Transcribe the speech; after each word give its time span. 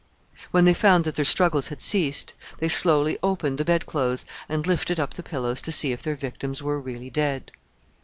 When 0.49 0.65
they 0.65 0.73
found 0.73 1.03
that 1.03 1.13
their 1.15 1.23
struggles 1.23 1.67
had 1.67 1.79
ceased, 1.79 2.33
they 2.57 2.69
slowly 2.69 3.19
opened 3.21 3.59
the 3.59 3.63
bed 3.63 3.85
clothes 3.85 4.25
and 4.49 4.65
lifted 4.65 4.99
up 4.99 5.13
the 5.13 5.21
pillows 5.21 5.61
to 5.61 5.71
see 5.71 5.91
if 5.91 6.01
their 6.01 6.15
victims 6.15 6.63
were 6.63 6.81
really 6.81 7.11
dead. 7.11 7.51